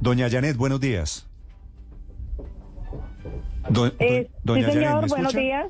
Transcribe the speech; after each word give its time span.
Doña 0.00 0.28
Janet, 0.30 0.56
buenos 0.56 0.80
días. 0.80 1.28
Do- 3.70 3.86
Eh, 3.98 4.30
do- 4.44 4.54
sí, 4.54 4.60
Janet, 4.62 4.74
señor, 4.74 5.02
¿me 5.02 5.08
buenos 5.08 5.34
días. 5.34 5.66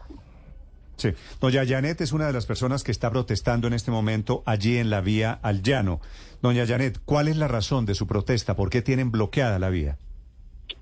Sí. 0.97 1.11
Doña 1.41 1.65
Janet 1.67 2.01
es 2.01 2.12
una 2.12 2.27
de 2.27 2.33
las 2.33 2.47
personas 2.47 2.83
que 2.83 2.91
está 2.93 3.11
protestando 3.11 3.67
en 3.67 3.75
este 3.75 3.91
momento 3.91 4.43
allí 4.47 4.79
en 4.79 4.91
la 4.91 5.01
vía 5.01 5.39
al 5.43 5.62
llano. 5.62 6.01
Doña 6.43 6.67
Janet, 6.67 6.98
¿cuál 7.05 7.29
es 7.29 7.37
la 7.37 7.48
razón 7.48 7.87
de 7.87 7.95
su 7.95 8.07
protesta? 8.07 8.57
¿Por 8.57 8.70
qué 8.70 8.83
tienen 8.83 9.11
bloqueada 9.11 9.59
la 9.59 9.69
vía? 9.70 9.97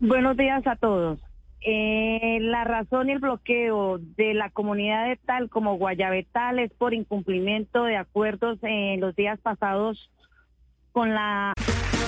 Buenos 0.01 0.37
días 0.37 0.66
a 0.66 0.77
todos. 0.77 1.19
Eh, 1.66 2.38
la 2.43 2.65
razón 2.65 3.09
y 3.09 3.13
el 3.13 3.21
bloqueo 3.21 3.99
de 3.99 4.35
la 4.35 4.51
comunidad 4.51 5.09
de 5.09 5.16
tal 5.16 5.49
como 5.49 5.77
Guayabetal 5.79 6.59
es 6.59 6.71
por 6.73 6.93
incumplimiento 6.95 7.85
de 7.85 7.97
acuerdos 7.97 8.59
en 8.63 9.01
los 9.01 9.16
días 9.16 9.38
pasados 9.41 10.11
con 10.93 11.15
la 11.15 11.55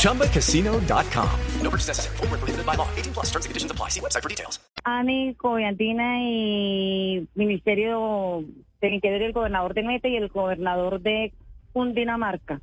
ChumbaCasino.com. 0.00 1.28
No 1.62 1.70
purchase 1.70 1.88
necessary. 1.88 2.16
Void 2.16 2.30
where 2.30 2.40
prohibited 2.40 2.66
by 2.66 2.74
law. 2.74 2.88
18 2.96 3.12
plus 3.12 3.26
terms 3.26 3.44
and 3.44 3.50
conditions 3.50 3.70
apply. 3.70 3.90
See 3.90 4.00
website 4.00 4.22
for 4.22 4.28
details. 4.28 4.58
ANI, 4.84 5.34
Coviantina 5.36 6.22
y 6.22 7.28
Ministerio 7.34 8.42
del 8.80 8.94
Interior 8.94 9.20
y 9.20 9.24
el 9.24 9.32
gobernador 9.32 9.74
de 9.74 9.82
Mete 9.82 10.08
y 10.08 10.16
el 10.16 10.28
gobernador 10.28 11.00
de 11.02 11.34
Cundinamarca. 11.74 12.62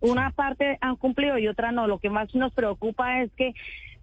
Una 0.00 0.30
parte 0.32 0.76
han 0.82 0.96
cumplido 0.96 1.38
y 1.38 1.48
otra 1.48 1.72
no. 1.72 1.86
Lo 1.86 1.98
que 1.98 2.10
más 2.10 2.34
nos 2.34 2.52
preocupa 2.52 3.22
es 3.22 3.32
que 3.32 3.54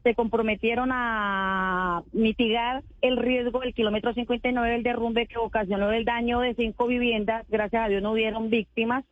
se 0.02 0.16
comprometieron 0.16 0.90
a 0.92 2.02
mitigar 2.12 2.82
el 3.02 3.18
riesgo 3.18 3.60
del 3.60 3.76
kilómetro 3.76 4.12
59 4.14 4.72
del 4.72 4.82
derrumbe 4.82 5.28
que 5.28 5.38
ocasionó 5.38 5.92
el 5.92 6.06
daño 6.06 6.40
de 6.40 6.56
cinco 6.56 6.88
viviendas. 6.88 7.46
Gracias 7.50 7.86
a 7.86 7.90
Dios 7.90 8.02
no 8.02 8.14
hubieron 8.14 8.50
víctimas 8.50 9.06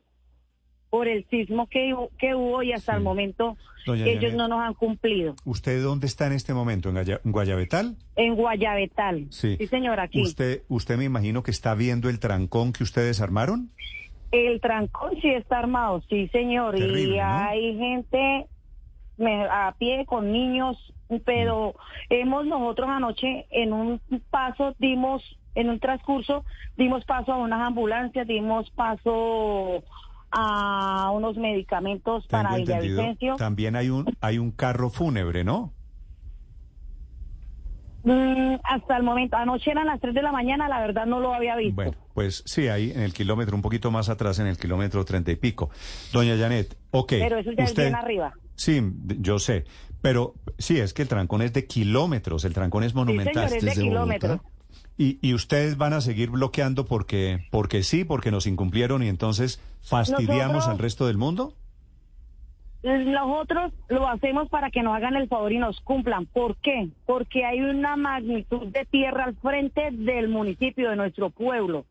por 0.90 1.08
el 1.08 1.26
sismo 1.30 1.68
que, 1.68 1.94
que 2.18 2.36
hubo 2.36 2.64
y 2.64 2.74
hasta 2.74 2.94
Sí. 2.94 2.98
el 2.98 3.04
momento 3.04 3.58
Doña 3.86 4.06
ellos 4.06 4.32
Janet. 4.32 4.38
no 4.38 4.48
nos 4.48 4.60
han 4.62 4.74
cumplido. 4.74 5.36
¿Usted 5.46 5.82
dónde 5.84 6.08
está 6.08 6.28
en 6.28 6.34
este 6.34 6.54
momento? 6.54 6.90
¿En, 6.90 6.96
Gaya- 6.96 7.22
en 7.24 7.32
Guayabetal? 7.32 7.96
En 8.16 8.36
Guayabetal. 8.36 9.28
Sí. 9.30 9.58
señor, 9.68 10.00
aquí. 10.00 10.22
Usted, 10.22 10.64
usted 10.68 10.98
me 10.98 11.06
imagino 11.06 11.44
que 11.44 11.52
está 11.52 11.76
viendo 11.76 12.10
el 12.10 12.20
trancón 12.20 12.74
que 12.74 12.84
ustedes 12.84 13.22
armaron. 13.22 13.70
El 14.32 14.62
trancón 14.62 15.14
sí 15.22 15.30
está 15.30 15.60
armado, 15.60 16.04
sí, 16.10 16.28
señor. 16.30 16.76
Terrible, 16.76 17.16
y 17.16 17.18
¿no? 17.18 17.24
hay 17.26 17.78
gente 17.78 18.48
a 19.50 19.74
pie 19.78 20.06
con 20.06 20.32
niños, 20.32 20.78
pero 21.26 21.74
hemos 22.10 22.46
nosotros 22.46 22.88
anoche 22.90 23.48
en 23.50 23.74
un 23.74 24.00
paso 24.30 24.76
dimos, 24.80 25.24
en 25.56 25.70
un 25.70 25.80
transcurso, 25.80 26.46
dimos 26.78 27.04
paso 27.06 27.34
a 27.34 27.38
unas 27.38 27.60
ambulancias, 27.62 28.28
dimos 28.28 28.70
paso 28.72 29.84
a 30.32 31.12
unos 31.12 31.38
medicamentos 31.38 32.26
para 32.28 32.50
Tengo 32.50 32.60
entendido. 32.62 32.96
Villavicencio. 32.98 33.36
También 33.38 33.76
hay 33.76 33.90
un, 33.90 34.06
hay 34.22 34.38
un 34.38 34.52
carro 34.52 34.90
fúnebre, 34.90 35.44
¿no? 35.44 35.74
Mm, 38.04 38.56
hasta 38.64 38.96
el 38.98 39.04
momento, 39.04 39.36
anoche 39.36 39.72
eran 39.72 39.86
las 39.88 40.00
3 40.00 40.14
de 40.14 40.22
la 40.22 40.32
mañana, 40.32 40.70
la 40.70 40.80
verdad 40.80 41.06
no 41.06 41.20
lo 41.20 41.34
había 41.34 41.56
visto. 41.58 41.76
Bueno, 41.76 41.92
pues 42.14 42.44
sí, 42.46 42.68
ahí 42.70 42.92
en 42.92 43.02
el 43.02 43.14
kilómetro, 43.14 43.56
un 43.56 43.62
poquito 43.62 43.92
más 43.92 44.08
atrás, 44.08 44.40
en 44.40 44.48
el 44.48 44.58
kilómetro 44.58 45.04
treinta 45.04 45.32
y 45.32 45.36
pico. 45.36 45.70
Doña 46.14 46.38
Janet, 46.38 46.78
ok. 46.92 47.10
pero 47.20 47.38
eso 47.38 47.52
ya 47.52 47.64
es 47.66 47.72
usted- 47.72 47.84
bien 47.84 47.96
arriba. 47.96 48.34
Sí, 48.56 48.82
yo 49.20 49.38
sé. 49.40 49.66
Pero 50.02 50.34
sí, 50.58 50.80
es 50.80 50.94
que 50.94 51.02
el 51.02 51.08
trancón 51.10 51.42
es 51.42 51.52
de 51.52 51.66
kilómetros, 51.68 52.46
el 52.46 52.54
trancón 52.54 52.84
es 52.84 52.92
Sí, 52.92 52.98
monumental. 52.98 53.50
señor, 53.50 53.58
es 53.70 53.76
de 53.76 53.82
kilómetros. 53.84 54.38
Bogotá. 54.38 54.59
Y, 54.98 55.18
y 55.22 55.34
ustedes 55.34 55.78
van 55.78 55.94
a 55.94 56.02
seguir 56.02 56.30
bloqueando 56.30 56.86
porque, 56.86 57.46
porque 57.52 57.84
sí, 57.84 58.04
porque 58.04 58.32
nos 58.32 58.48
incumplieron 58.48 59.02
y 59.04 59.08
entonces 59.08 59.62
fastidiamos 59.82 60.56
Nosotros- 60.56 60.68
al 60.68 60.80
resto 60.80 61.08
del 61.08 61.18
mundo. 61.18 61.54
Nosotros 62.82 63.74
lo 63.90 64.08
hacemos 64.08 64.48
para 64.48 64.70
que 64.72 64.82
nos 64.84 64.96
hagan 64.96 65.16
el 65.18 65.28
favor 65.28 65.52
y 65.52 65.58
nos 65.58 65.82
cumplan. 65.82 66.26
¿Por 66.28 66.56
qué? 66.58 66.88
Porque 67.06 67.44
hay 67.44 67.60
una 67.60 67.98
magnitud 67.98 68.68
de 68.68 68.86
tierra 68.86 69.26
al 69.26 69.36
frente 69.36 69.90
del 69.92 70.30
municipio, 70.30 70.90
de 70.90 70.96
nuestro 70.96 71.30
pueblo, 71.30 71.86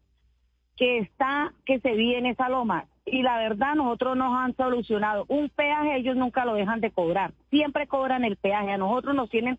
que 0.76 0.98
está, 1.00 1.52
que 1.66 1.78
se 1.80 1.92
vive 1.92 2.18
en 2.18 2.24
esa 2.26 2.48
loma. 2.48 2.86
Y 3.04 3.22
la 3.22 3.36
verdad, 3.36 3.74
nosotros 3.74 4.16
nos 4.16 4.34
han 4.34 4.56
solucionado. 4.56 5.26
Un 5.28 5.50
peaje 5.50 5.96
ellos 5.96 6.16
nunca 6.16 6.46
lo 6.46 6.54
dejan 6.54 6.80
de 6.80 6.90
cobrar. 6.90 7.32
Siempre 7.50 7.86
cobran 7.86 8.24
el 8.24 8.36
peaje. 8.36 8.72
A 8.72 8.78
nosotros 8.78 9.14
nos 9.14 9.28
tienen 9.28 9.58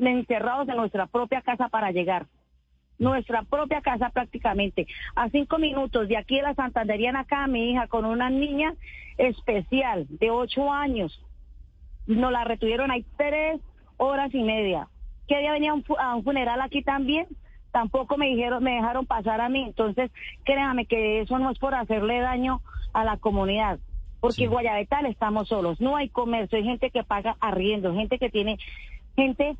encerrados 0.00 0.68
en 0.68 0.76
nuestra 0.76 1.06
propia 1.06 1.40
casa 1.42 1.68
para 1.68 1.92
llegar 1.92 2.26
nuestra 2.98 3.42
propia 3.42 3.80
casa 3.80 4.10
prácticamente. 4.10 4.86
A 5.16 5.28
cinco 5.30 5.58
minutos 5.58 6.08
de 6.08 6.16
aquí 6.16 6.36
de 6.36 6.42
la 6.42 6.54
Santanderiana 6.54 7.20
acá, 7.20 7.46
mi 7.46 7.70
hija 7.70 7.86
con 7.88 8.04
una 8.04 8.30
niña 8.30 8.74
especial 9.18 10.06
de 10.08 10.30
ocho 10.30 10.72
años. 10.72 11.20
Nos 12.06 12.32
la 12.32 12.44
retuvieron 12.44 12.90
ahí 12.90 13.04
tres 13.16 13.60
horas 13.96 14.32
y 14.34 14.42
media. 14.42 14.88
¿Qué 15.26 15.38
día 15.38 15.52
venía 15.52 15.70
a 15.70 15.74
un, 15.74 15.84
fu- 15.84 15.98
a 15.98 16.14
un 16.14 16.22
funeral 16.24 16.60
aquí 16.60 16.82
también? 16.82 17.26
Tampoco 17.72 18.16
me 18.16 18.26
dijeron, 18.26 18.62
me 18.62 18.74
dejaron 18.74 19.06
pasar 19.06 19.40
a 19.40 19.48
mí. 19.48 19.62
Entonces, 19.64 20.10
créame 20.44 20.86
que 20.86 21.20
eso 21.20 21.38
no 21.38 21.50
es 21.50 21.58
por 21.58 21.74
hacerle 21.74 22.20
daño 22.20 22.60
a 22.92 23.04
la 23.04 23.16
comunidad. 23.16 23.78
Porque 24.20 24.36
Sí. 24.36 24.44
en 24.44 24.50
Guayabetal 24.50 25.06
estamos 25.06 25.48
solos. 25.48 25.80
No 25.80 25.96
hay 25.96 26.08
comercio, 26.08 26.58
hay 26.58 26.64
gente 26.64 26.90
que 26.90 27.02
paga 27.04 27.36
arriendo, 27.40 27.94
gente 27.94 28.18
que 28.18 28.30
tiene, 28.30 28.58
gente 29.16 29.56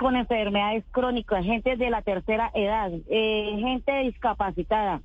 con 0.00 0.16
enfermedades 0.16 0.82
crónicas, 0.92 1.44
gente 1.44 1.76
de 1.76 1.90
la 1.90 2.00
tercera 2.00 2.50
edad, 2.54 2.90
eh, 3.10 3.54
gente 3.60 3.92
discapacitada. 4.04 5.02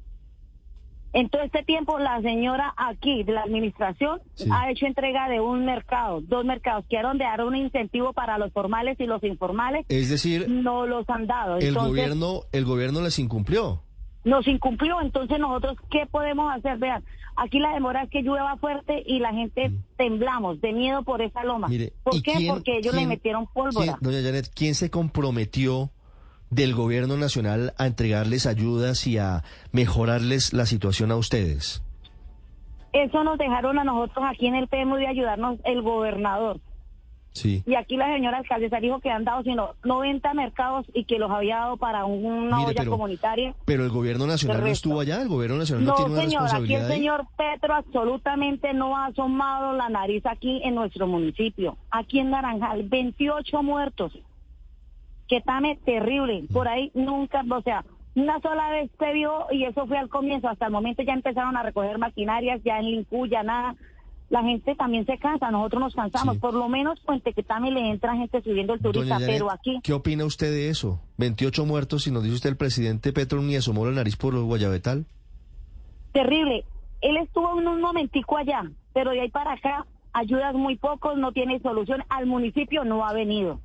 En 1.12 1.30
todo 1.30 1.42
este 1.44 1.64
tiempo, 1.64 2.00
la 2.00 2.22
señora 2.22 2.74
aquí 2.78 3.24
de 3.24 3.34
la 3.34 3.42
administración 3.42 4.22
Sí. 4.36 4.50
ha 4.52 4.70
hecho 4.72 4.86
entrega 4.86 5.28
de 5.28 5.42
un 5.42 5.66
mercado, 5.66 6.22
dos 6.22 6.46
mercados, 6.46 6.86
que 6.90 6.98
de 7.18 7.26
dar 7.26 7.44
un 7.44 7.56
incentivo 7.58 8.14
para 8.14 8.38
los 8.38 8.54
formales 8.54 8.98
y 9.00 9.06
los 9.06 9.22
informales, 9.24 9.86
Es 9.90 10.10
decir, 10.10 10.48
no 10.50 10.86
los 10.86 11.10
han 11.10 11.28
dado. 11.28 11.58
el 11.58 11.68
Entonces, 11.68 11.90
gobierno, 11.90 12.42
el 12.54 12.64
gobierno 12.66 13.02
les 13.02 13.20
incumplió. 13.20 13.82
Nos 14.26 14.46
incumplió, 14.48 15.00
entonces 15.02 15.40
nosotros, 15.40 15.78
¿qué 15.90 16.06
podemos 16.06 16.54
hacer? 16.54 16.78
Vean, 16.78 17.04
aquí 17.38 17.60
la 17.60 17.74
demora 17.74 18.04
es 18.04 18.10
que 18.10 18.22
llueva 18.24 18.58
fuerte 18.58 19.02
y 19.06 19.20
la 19.20 19.32
gente 19.32 19.72
temblamos 19.98 20.60
de 20.60 20.74
miedo 20.74 21.04
por 21.04 21.22
esa 21.22 21.44
loma. 21.46 21.68
Mm. 21.68 21.72
Mire, 21.72 21.94
¿Por 22.04 22.16
¿y 22.16 22.22
qué? 22.22 22.34
quién- 22.34 22.54
Porque 22.54 22.78
ellos 22.80 22.94
le 22.94 23.06
metieron 23.08 23.48
pólvora. 23.48 23.98
doña 24.02 24.22
Janet, 24.22 24.50
¿quién 24.54 24.76
se 24.76 24.90
comprometió 24.90 25.92
del 26.50 26.74
gobierno 26.76 27.16
nacional 27.18 27.74
a 27.78 27.86
entregarles 27.88 28.46
ayudas 28.46 29.08
y 29.08 29.18
a 29.18 29.44
mejorarles 29.72 30.54
la 30.54 30.66
situación 30.66 31.12
a 31.12 31.16
ustedes? 31.16 31.82
Eso 32.94 33.24
nos 33.24 33.38
dejaron 33.38 33.78
a 33.78 33.84
nosotros 33.84 34.26
aquí 34.30 34.48
en 34.48 34.56
el 34.56 34.68
PM 34.68 34.96
de 34.98 35.08
ayudarnos 35.08 35.60
el 35.66 35.82
gobernador. 35.82 36.60
Sí. 37.36 37.64
Y 37.68 37.76
aquí 37.76 37.98
la 37.98 38.08
señora 38.14 38.38
alcaldesa 38.38 38.80
dijo 38.80 39.02
que 39.02 39.10
han 39.10 39.26
dado 39.26 39.44
sino 39.44 39.72
90 39.84 40.34
mercados 40.36 40.86
y 40.94 41.04
que 41.04 41.20
los 41.20 41.30
había 41.30 41.58
dado 41.58 41.76
para 41.78 42.06
una 42.06 42.56
Mire, 42.60 42.70
olla 42.70 42.80
pero- 42.80 42.92
comunitaria. 42.92 43.54
Pero 43.66 43.84
el 43.84 43.90
gobierno 43.92 44.26
nacional 44.26 44.62
no 44.62 44.68
estuvo 44.68 45.02
allá, 45.02 45.22
el 45.22 45.28
gobierno 45.28 45.58
nacional 45.58 45.84
no, 45.84 45.92
No, 45.92 45.98
tiene 45.98 46.12
una 46.14 46.22
señor, 46.22 46.42
aquí 46.42 46.46
el 46.46 46.52
responsabilidad 46.54 46.92
ahí. 46.92 46.98
señor 46.98 47.26
Petro 47.38 47.76
absolutamente 47.76 48.74
no 48.74 48.96
ha 48.98 49.08
asomado 49.08 49.74
la 49.74 49.90
nariz 49.90 50.26
aquí 50.26 50.62
en 50.64 50.76
nuestro 50.76 51.08
municipio. 51.08 51.78
Aquí 51.92 52.20
en 52.20 52.30
Naranjal, 52.30 52.84
28 52.84 53.62
muertos. 53.64 54.14
Que 55.28 55.42
tame 55.42 55.78
terrible. 55.84 56.44
Mm. 56.44 56.54
Por 56.54 56.68
ahí 56.70 56.90
nunca, 56.94 57.44
o 57.50 57.62
sea, 57.64 57.84
una 58.16 58.40
sola 58.40 58.70
vez 58.70 58.90
se 58.98 59.12
vio 59.12 59.48
y 59.52 59.66
eso 59.66 59.86
fue 59.88 59.98
al 59.98 60.08
comienzo. 60.08 60.48
Hasta 60.48 60.68
el 60.68 60.72
momento 60.72 61.04
ya 61.04 61.12
empezaron 61.14 61.58
a 61.58 61.64
recoger 61.64 61.98
maquinarias, 61.98 62.62
ya 62.64 62.80
en 62.80 62.86
Lincú, 62.86 63.26
ya 63.28 63.44
nada. 63.44 63.76
La 64.30 64.42
gente 64.44 64.76
también 64.76 65.06
se 65.06 65.18
cansa, 65.18 65.52
nosotros 65.52 65.82
nos 65.82 65.96
cansamos. 65.96 66.36
Sí. 66.36 66.42
Por 66.42 66.54
lo 66.54 66.68
menos 66.68 67.00
Puente 67.02 67.34
que 67.34 67.44
también 67.44 67.76
le 67.76 67.90
entra 67.92 68.16
gente 68.16 68.42
subiendo 68.42 68.74
el 68.74 68.80
turista, 68.82 69.16
Janet, 69.16 69.28
pero 69.30 69.52
aquí, 69.52 69.80
¿Qué 69.84 69.94
opina 69.94 70.26
usted 70.26 70.52
de 70.52 70.70
eso? 70.70 71.00
28 71.18 71.66
muertos 71.66 72.08
y 72.08 72.12
nos 72.12 72.24
dice 72.24 72.36
usted 72.36 72.50
el 72.50 72.58
presidente 72.58 73.14
Petro 73.14 73.42
ni 73.42 73.56
asomó 73.56 73.86
la 73.86 73.92
nariz 73.92 74.16
por 74.16 74.36
Guayabetal. 74.40 75.06
terrible. 76.12 76.66
Él 77.02 77.18
estuvo 77.18 77.60
en 77.60 77.68
un 77.68 77.82
momentico 77.82 78.38
allá, 78.38 78.64
pero 78.94 79.12
de 79.12 79.22
ahí 79.22 79.30
para 79.30 79.54
acá, 79.54 79.86
ayudas 80.14 80.56
muy 80.56 80.76
pocos, 80.78 81.18
no 81.18 81.32
tiene 81.32 81.60
solución. 81.60 82.04
Al 82.10 82.26
municipio 82.26 82.84
no 82.84 83.06
ha 83.06 83.14
venido. 83.14 83.60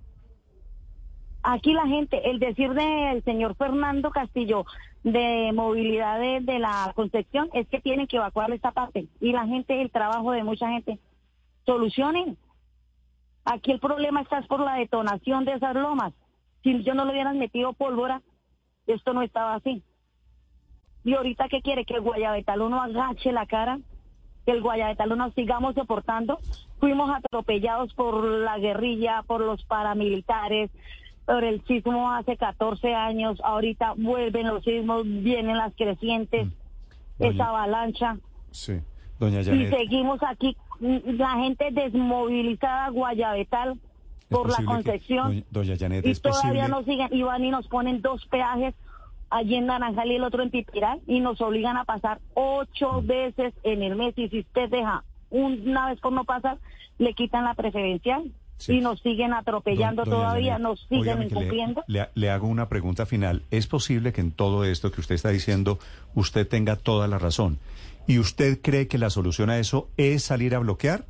Aquí 1.43 1.73
la 1.73 1.87
gente, 1.87 2.31
el 2.31 2.39
decir 2.39 2.75
del 2.75 3.25
señor 3.25 3.57
Fernando 3.57 4.11
Castillo 4.11 4.67
de 5.03 5.53
movilidad 5.55 6.21
de, 6.21 6.59
la 6.59 6.93
Concepción 6.95 7.49
es 7.55 7.67
que 7.69 7.81
tienen 7.81 8.07
que 8.07 8.17
evacuar 8.17 8.51
esta 8.53 8.73
parte. 8.73 9.07
Y 9.21 9.33
la 9.33 9.47
gente, 9.47 9.81
el 9.81 9.91
trabajo 9.91 10.33
de 10.33 10.45
mucha 10.45 10.69
gente, 10.69 10.99
solucionen. 11.65 12.37
Aquí 13.45 13.73
el 13.73 13.81
problema 13.81 14.21
está 14.21 14.39
es 14.39 14.47
por 14.47 14.61
la 14.61 14.75
detonación 14.75 15.47
de 15.47 15.55
esas 15.55 15.75
lomas. 15.75 16.13
Si 16.63 16.83
yo 16.83 16.95
no 16.95 17.07
le 17.07 17.13
hubieran 17.13 17.39
metido 17.39 17.73
pólvora, 17.73 18.21
esto 18.87 19.15
no 19.15 19.23
estaba 19.23 19.55
así. 19.55 19.83
Y 21.05 21.15
ahorita, 21.15 21.49
¿qué 21.49 21.63
quiere? 21.63 21.87
Que 21.87 21.95
el 21.95 22.03
Guayabetal 22.03 22.61
uno 22.61 22.83
agache 22.83 23.33
la 23.33 23.47
cara, 23.47 23.79
que 24.45 24.53
el 24.53 24.61
Guayabetal 24.61 25.13
uno 25.13 25.31
sigamos 25.33 25.75
soportando. 25.75 26.39
Fuimos 26.79 27.11
atropellados 27.11 27.95
por 27.95 28.23
la 28.23 28.59
guerrilla, 28.59 29.23
por 29.27 29.41
los 29.41 29.65
paramilitares, 29.65 30.71
por 31.27 31.45
el 31.45 31.63
sismo 31.67 32.11
hace 32.13 32.37
14 32.37 32.95
años. 32.95 33.41
Ahorita 33.45 33.95
vuelven 33.97 34.49
los 34.49 34.65
sismos, 34.65 35.05
vienen 35.05 35.57
las 35.57 35.73
crecientes, 35.75 36.49
Doña- 37.19 37.31
esa 37.33 37.49
avalancha. 37.49 38.17
Sí. 38.51 38.81
Doña 39.19 39.41
Y 39.41 39.45
Janet. 39.45 39.71
seguimos 39.77 40.21
aquí, 40.23 40.57
mm, 40.81 40.97
la 41.19 41.31
gente 41.43 41.71
desmovilizada, 41.71 42.89
Guayabetal, 42.91 43.73
¿es 43.73 43.79
por 44.29 44.49
la 44.49 44.57
posible 44.57 44.67
que- 44.67 44.73
Concepción. 44.75 45.27
doña, 45.29 45.45
doña 45.51 45.77
Janet, 45.79 46.07
y 46.07 46.11
¿es 46.11 46.23
todavía 46.23 46.43
posible? 46.65 46.69
nos 46.69 46.85
siguen 46.85 47.09
y 47.13 47.23
van 47.23 47.45
y 47.45 47.51
nos 47.51 47.69
ponen 47.69 48.01
dos 48.03 48.27
peajes 48.27 48.75
allí 49.29 49.55
en 49.57 49.67
Naranjal 49.67 50.11
y 50.11 50.17
el 50.17 50.25
otro 50.25 50.43
en 50.43 50.51
Pipiral 50.51 51.01
y 51.07 51.21
nos 51.21 51.41
obligan 51.41 51.77
a 51.77 51.85
pasar 51.85 52.19
Mm. 52.19 52.23
ocho 52.35 53.03
veces 53.03 53.55
en 53.63 53.83
el 53.83 53.95
mes 53.95 54.15
y 54.17 54.29
si 54.29 54.41
usted 54.41 54.69
deja 54.71 55.05
una 55.31 55.91
vez 55.91 56.01
por 56.01 56.13
no 56.13 56.25
pasar 56.25 56.59
le 56.99 57.15
quitan 57.15 57.45
la 57.45 57.55
preferencial 57.55 58.25
Sí. 58.61 58.75
y 58.75 58.81
nos 58.81 59.01
siguen 59.01 59.33
atropellando 59.33 60.05
Don- 60.05 60.11
todavía, 60.15 60.59
nos 60.59 60.81
siguen 60.89 61.23
incumpliendo. 61.23 61.83
Le, 61.87 62.09
le 62.15 62.31
hago 62.31 62.47
una 62.47 62.69
pregunta 62.69 63.07
final. 63.07 63.43
¿Es 63.51 63.67
posible 63.67 64.13
que 64.13 64.21
en 64.21 64.33
todo 64.33 64.65
esto 64.65 64.93
que 64.93 65.01
usted 65.01 65.15
está 65.15 65.31
diciendo 65.31 65.79
usted 66.15 66.47
tenga 66.47 66.77
toda 66.77 67.09
la 67.09 67.19
razón? 67.19 67.59
¿Y 68.07 68.19
usted 68.19 68.61
cree 68.63 68.87
que 68.87 68.99
la 68.99 69.09
solución 69.11 69.51
a 69.51 69.59
eso 69.59 69.89
es 69.97 70.23
salir 70.25 70.55
a 70.55 70.59
bloquear? 70.59 71.07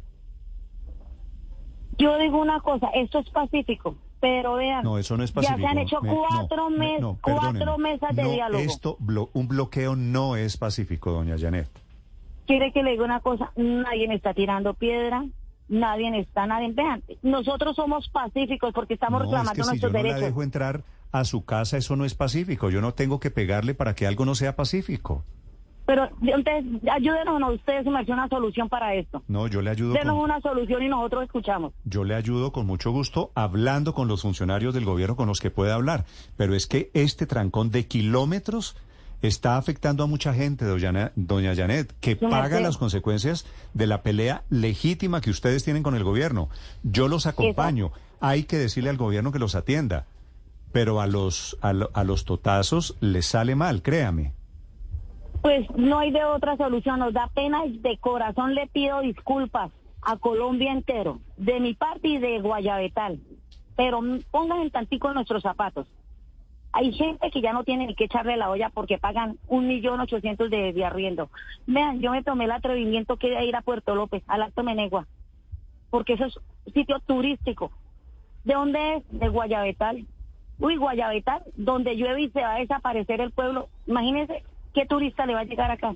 Yo 1.99 2.17
digo 2.19 2.41
una 2.41 2.61
cosa, 2.61 2.89
esto 2.95 3.19
es 3.19 3.29
pacífico, 3.31 3.95
pero 4.21 4.55
vean, 4.55 4.83
No, 4.85 4.97
eso 4.99 5.17
no 5.17 5.25
es 5.25 5.31
ya 5.31 5.35
pacífico. 5.35 5.61
se 5.61 5.67
han 5.67 5.79
hecho 5.79 5.99
cuatro, 6.01 6.71
me- 6.71 6.79
mes- 6.79 7.01
no, 7.01 7.19
cuatro 7.21 7.79
mesas 7.79 8.17
de 8.17 8.23
No, 8.23 8.31
diálogo. 8.33 8.63
Esto, 8.65 8.97
blo- 8.99 9.31
un 9.35 9.49
bloqueo 9.49 9.97
no 9.97 10.37
es 10.37 10.57
pacífico, 10.57 11.11
doña 11.13 11.37
Janet. 11.39 11.69
quiere 12.47 12.73
que 12.73 12.83
le 12.83 12.93
diga 12.93 13.05
una 13.05 13.21
cosa, 13.21 13.53
nadie 13.57 14.09
me 14.09 14.15
está 14.17 14.35
tirando 14.35 14.75
piedra, 14.75 15.25
nadie 15.71 16.19
está, 16.21 16.47
nadie, 16.47 16.71
vean, 16.73 17.03
nosotros 17.23 17.75
somos 17.77 18.09
pacíficos 18.11 18.73
porque 18.75 18.95
estamos 18.95 19.21
no, 19.21 19.25
es 19.25 19.31
reclamando 19.31 19.55
que 19.55 19.63
si 19.63 19.67
yo 19.67 19.71
nuestros 19.71 19.93
no 19.93 19.99
la 19.99 20.03
derechos. 20.03 20.21
dejo 20.29 20.43
entrar 20.43 20.85
a 21.13 21.25
su 21.25 21.45
casa, 21.45 21.77
eso 21.79 21.97
no 21.97 22.05
es 22.05 22.15
pacífico. 22.15 22.69
Yo 22.71 22.81
no 22.83 22.93
tengo 22.95 23.19
que 23.19 23.31
pegarle 23.31 23.75
para 23.75 23.95
que 23.95 24.07
algo 24.07 24.25
no 24.27 24.35
sea 24.35 24.55
pacífico. 24.55 25.25
Pero 25.87 26.09
entonces, 26.23 26.65
ayúdenos 26.89 27.43
a 27.43 27.51
ustedes 27.51 27.85
a 27.85 27.91
una 27.91 28.29
solución 28.29 28.69
para 28.69 28.95
esto. 28.95 29.25
No, 29.27 29.49
yo 29.49 29.61
le 29.61 29.71
ayudo. 29.71 29.93
Denos 29.95 30.15
con- 30.15 30.23
una 30.25 30.41
solución 30.41 30.85
y 30.85 30.89
nosotros 30.89 31.25
escuchamos. 31.25 31.73
Yo 31.85 32.05
le 32.05 32.15
ayudo 32.15 32.53
con 32.53 32.65
mucho 32.67 32.93
gusto 32.93 33.33
hablando 33.35 33.93
con 33.93 34.07
los 34.07 34.23
funcionarios 34.23 34.73
del 34.73 34.85
gobierno 34.85 35.17
con 35.17 35.27
los 35.27 35.41
que 35.41 35.51
pueda 35.51 35.75
hablar. 35.75 36.05
Pero 36.37 36.55
es 36.55 36.69
que 36.69 36.93
este 36.95 37.27
trancón 37.27 37.71
de 37.73 37.89
kilómetros 37.89 38.77
está 39.23 39.57
afectando 39.57 40.03
a 40.05 40.07
mucha 40.07 40.33
gente, 40.35 40.65
doña, 40.65 41.13
doña 41.17 41.55
Janet, 41.55 41.93
que 42.01 42.17
paga 42.17 42.61
las 42.61 42.77
consecuencias 42.79 43.47
de 43.75 43.87
la 43.87 44.03
pelea 44.03 44.43
legítima 44.51 45.21
que 45.21 45.31
ustedes 45.31 45.65
tienen 45.65 45.83
con 45.83 45.95
el 45.95 46.05
gobierno. 46.05 46.49
Yo 46.83 47.09
los 47.09 47.27
acompaño. 47.27 47.93
Hay 48.21 48.45
que 48.45 48.57
decirle 48.59 48.91
al 48.91 48.97
gobierno 48.97 49.33
que 49.33 49.39
los 49.39 49.55
atienda. 49.55 50.07
Pero 50.73 51.01
a 51.01 51.07
los, 51.09 51.57
a, 51.63 51.73
lo- 51.73 51.91
a 51.95 52.05
los 52.05 52.25
totazos 52.25 52.97
les 53.01 53.27
sale 53.27 53.57
mal, 53.57 53.83
créame. 53.83 54.33
Pues 55.43 55.67
no 55.77 55.99
hay 55.99 56.13
de 56.13 56.23
otra 56.25 56.57
solución, 56.57 57.01
nos 57.01 57.13
da 57.15 57.27
pena 57.35 57.65
y 57.67 57.79
de 57.79 57.99
corazón 57.99 58.55
le 58.55 58.67
pido 58.69 59.01
disculpas 59.01 59.71
a 60.03 60.17
Colombia 60.17 60.73
entero, 60.73 61.19
de 61.37 61.61
mi 61.61 61.75
parte 61.75 62.09
y 62.09 62.19
de 62.19 62.41
Guayabetal. 62.41 63.19
Pero 63.77 64.01
pongan 64.31 64.61
en 64.61 64.71
tantico 64.71 65.09
en 65.09 65.15
nuestros 65.15 65.43
zapatos. 65.43 65.87
Hay 66.73 66.93
gente 66.93 67.31
que 67.33 67.41
ya 67.41 67.53
no 67.53 67.65
tiene 67.65 67.87
ni 67.87 67.95
que 67.97 68.05
echarle 68.05 68.37
la 68.37 68.49
olla 68.49 68.71
porque 68.71 68.97
pagan 68.99 69.39
un 69.49 69.67
millón 69.67 70.01
ochocientos 70.01 70.51
de, 70.51 70.73
de 70.73 70.85
arriendo. 70.85 71.29
Vean, 71.67 72.01
yo 72.01 72.13
me 72.13 72.23
tomé 72.23 72.45
el 72.45 72.53
atrevimiento 72.53 73.17
que 73.17 73.29
de 73.31 73.45
ir 73.45 73.57
a 73.57 73.63
Puerto 73.63 73.95
López, 73.95 74.23
al 74.29 74.43
Alto 74.43 74.63
Menegua, 74.63 75.07
porque 75.91 76.13
eso 76.13 76.27
es 76.27 76.39
sitio 76.73 77.01
turístico. 77.01 77.73
¿De 78.45 78.55
dónde 78.55 78.97
es? 78.97 79.03
De 79.11 79.29
Guayabetal. 79.29 80.07
Uy, 80.61 80.77
Guayabetal, 80.77 81.43
donde 81.57 81.97
llueve 81.97 82.23
y 82.23 82.31
se 82.31 82.41
va 82.41 82.55
a 82.55 82.59
desaparecer 82.61 83.21
el 83.21 83.33
pueblo. 83.33 83.69
Imagínense 83.87 84.43
qué 84.73 84.87
turista 84.87 85.27
le 85.27 85.35
va 85.35 85.41
a 85.41 85.45
llegar 85.45 85.71
acá. 85.71 85.95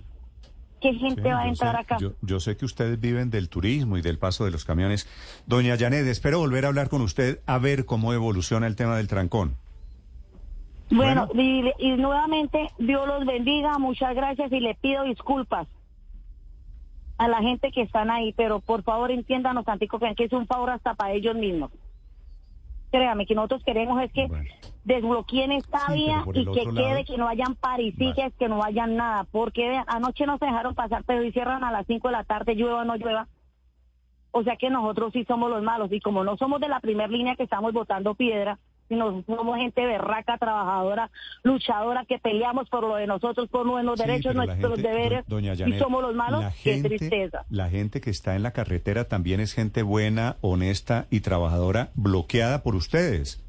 ¿Qué 0.80 0.92
gente 0.94 1.22
Sí, 1.22 1.28
va 1.28 1.40
a 1.42 1.48
entrar 1.48 1.74
sé- 1.76 1.80
acá? 1.80 1.96
Yo, 1.98 2.12
yo 2.20 2.40
sé 2.40 2.56
que 2.56 2.64
ustedes 2.64 3.00
viven 3.00 3.30
del 3.30 3.48
turismo 3.48 3.96
y 3.96 4.02
del 4.02 4.18
paso 4.18 4.44
de 4.44 4.50
los 4.50 4.64
camiones. 4.64 5.08
Doña 5.46 5.76
Janet, 5.78 6.06
espero 6.06 6.40
volver 6.40 6.64
a 6.64 6.68
hablar 6.68 6.88
con 6.88 7.00
usted 7.00 7.40
a 7.46 7.58
ver 7.58 7.86
cómo 7.86 8.12
evoluciona 8.12 8.66
el 8.66 8.76
tema 8.76 8.96
del 8.96 9.06
trancón. 9.08 9.54
Bueno, 10.94 11.28
y, 11.34 11.72
y 11.78 11.90
nuevamente, 11.96 12.70
Dios 12.78 13.06
los 13.06 13.26
bendiga, 13.26 13.78
muchas 13.78 14.14
gracias 14.14 14.52
y 14.52 14.60
le 14.60 14.74
pido 14.76 15.04
disculpas 15.04 15.66
a 17.18 17.28
la 17.28 17.38
gente 17.38 17.72
que 17.72 17.82
están 17.82 18.10
ahí, 18.10 18.32
pero 18.32 18.60
por 18.60 18.82
favor 18.82 19.10
entiéndanos, 19.10 19.66
Antico, 19.68 19.98
que 19.98 20.14
es 20.24 20.32
un 20.32 20.46
favor 20.46 20.70
hasta 20.70 20.94
para 20.94 21.12
ellos 21.12 21.34
mismos. 21.34 21.70
Créame, 22.90 23.26
que 23.26 23.34
nosotros 23.34 23.62
queremos 23.64 24.00
es 24.02 24.12
que 24.12 24.28
Bueno. 24.28 24.48
desbloqueen 24.84 25.52
esta 25.52 25.86
Sí, 25.88 25.94
vía 25.94 26.24
y 26.32 26.44
que 26.44 26.64
quede, 26.72 27.04
que 27.04 27.16
no 27.18 27.26
hayan 27.28 27.56
parisiques, 27.56 28.16
Vale. 28.16 28.34
que 28.38 28.48
no 28.48 28.62
hayan 28.62 28.94
nada, 28.96 29.24
porque 29.24 29.80
anoche 29.88 30.26
nos 30.26 30.38
dejaron 30.38 30.74
pasar, 30.76 31.02
pero 31.04 31.24
y 31.24 31.32
cierran 31.32 31.64
a 31.64 31.72
las 31.72 31.86
5 31.86 32.08
de 32.08 32.12
la 32.12 32.24
tarde, 32.24 32.54
llueva 32.54 32.82
o 32.82 32.84
no 32.84 32.96
llueva. 32.96 33.26
O 34.30 34.42
sea 34.44 34.56
que 34.56 34.70
nosotros 34.70 35.12
sí 35.12 35.24
somos 35.24 35.50
los 35.50 35.62
malos, 35.62 35.90
y 35.92 36.00
como 36.00 36.22
no 36.22 36.36
somos 36.36 36.60
de 36.60 36.68
la 36.68 36.80
primera 36.80 37.08
línea 37.08 37.34
que 37.36 37.44
estamos 37.44 37.72
botando 37.72 38.14
piedra, 38.14 38.58
sino 38.88 39.22
somos 39.26 39.56
gente 39.58 39.84
berraca, 39.86 40.36
trabajadora, 40.38 41.10
luchadora, 41.42 42.04
que 42.06 42.18
peleamos 42.18 42.68
por 42.68 42.82
lo 42.82 42.96
de 42.96 43.06
nosotros, 43.06 43.48
por 43.48 43.66
nuestros 43.66 43.98
Sí, 44.00 44.06
derechos, 44.06 44.34
nuestros 44.34 44.74
gente- 44.74 44.88
deberes, 44.88 45.26
do- 45.26 45.40
y 45.40 45.78
somos 45.78 46.02
los 46.02 46.14
malos, 46.14 46.42
la 46.42 46.50
qué 46.50 46.56
gente, 46.74 46.88
tristeza. 46.90 47.44
La 47.50 47.68
gente 47.70 48.00
que 48.00 48.10
está 48.10 48.36
en 48.36 48.42
la 48.42 48.52
carretera 48.52 49.04
también 49.08 49.40
es 49.40 49.52
gente 49.54 49.82
buena, 49.82 50.36
honesta 50.40 51.06
y 51.10 51.20
trabajadora, 51.20 51.90
bloqueada 51.94 52.62
por 52.62 52.74
ustedes. 52.74 53.40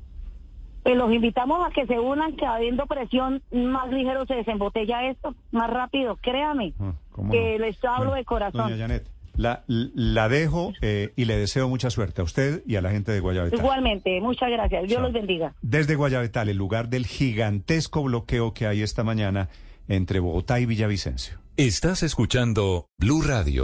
Pues 0.83 0.95
los 0.97 1.11
invitamos 1.11 1.65
a 1.65 1.71
que 1.71 1.87
se 1.87 1.99
unan, 1.99 2.35
que 2.35 2.45
habiendo 2.45 2.85
presión 2.85 3.41
más 3.51 3.89
ligero 3.89 4.25
se 4.27 4.35
desembotella 4.35 5.09
esto, 5.09 5.33
más 5.51 5.67
rápido, 5.69 6.15
créame, 6.17 6.73
Ah, 6.79 6.93
¿cómo 7.11 7.31
que 7.31 7.57
no? 7.57 7.65
les 7.65 7.83
hablo 7.83 7.97
Bueno, 8.11 8.15
de 8.17 8.25
corazón. 8.25 8.61
Doña 8.69 8.77
Janet, 8.77 9.07
la, 9.37 9.63
la 9.67 10.29
dejo 10.29 10.73
eh, 10.81 11.11
y 11.15 11.25
le 11.25 11.37
deseo 11.37 11.69
mucha 11.69 11.89
suerte 11.89 12.21
a 12.21 12.23
usted 12.23 12.63
y 12.65 12.75
a 12.75 12.81
la 12.81 12.91
gente 12.91 13.11
de 13.11 13.19
Guayabetal. 13.19 13.59
Igualmente, 13.59 14.19
muchas 14.21 14.49
gracias, 14.49 14.83
Dios 14.83 14.93
Chao. 14.93 15.03
los 15.03 15.13
bendiga. 15.13 15.53
Desde 15.61 15.95
Guayabetal, 15.95 16.49
el 16.49 16.57
lugar 16.57 16.89
del 16.89 17.05
gigantesco 17.05 18.03
bloqueo 18.03 18.53
que 18.53 18.67
hay 18.67 18.81
esta 18.81 19.03
mañana 19.03 19.49
entre 19.87 20.19
Bogotá 20.19 20.59
y 20.59 20.65
Villavicencio. 20.65 21.39
Estás 21.57 22.03
escuchando 22.03 22.87
Blue 22.99 23.21
Radio. 23.21 23.63